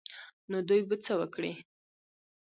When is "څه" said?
1.05-1.13